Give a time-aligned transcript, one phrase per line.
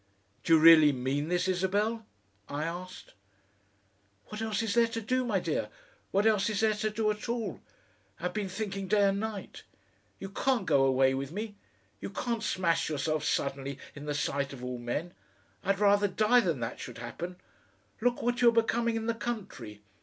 [0.43, 2.07] "Do you really mean this, Isabel?"
[2.49, 3.13] I asked.
[4.29, 5.69] "What else is there to do, my dear?
[6.09, 7.61] what else is there to do at all?
[8.19, 9.61] I've been thinking day and night.
[10.17, 11.53] You can't go away with me.
[11.99, 15.13] You can't smash yourself suddenly in the sight of all men.
[15.63, 17.35] I'd rather die than that should happen.
[18.01, 19.83] Look what you are becoming in the country!